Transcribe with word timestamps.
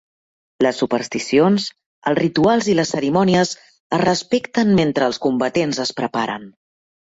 Les 0.65 0.77
supersticions, 0.83 1.67
els 2.13 2.21
rituals 2.21 2.71
i 2.73 2.75
les 2.79 2.95
cerimònies 2.97 3.53
es 3.99 4.03
respecten 4.05 4.75
mentre 4.83 5.09
els 5.13 5.23
combatents 5.29 5.85
es 5.89 5.97
preparen. 6.03 6.53